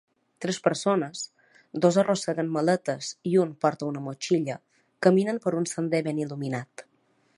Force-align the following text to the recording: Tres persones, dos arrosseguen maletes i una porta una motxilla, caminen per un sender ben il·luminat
Tres 0.43 0.57
persones, 0.67 1.19
dos 1.83 1.99
arrosseguen 2.03 2.49
maletes 2.55 3.11
i 3.33 3.35
una 3.43 3.57
porta 3.67 3.91
una 3.91 4.01
motxilla, 4.07 4.57
caminen 5.09 5.43
per 5.45 5.55
un 5.61 5.71
sender 5.75 6.05
ben 6.09 6.23
il·luminat 6.27 6.89